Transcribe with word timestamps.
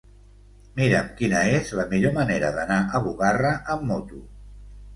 Mira'm 0.79 1.11
quina 1.19 1.41
és 1.59 1.69
la 1.81 1.85
millor 1.93 2.17
manera 2.17 2.51
d'anar 2.57 2.81
a 3.01 3.05
Bugarra 3.07 3.55
amb 3.77 3.89
moto. 3.95 4.27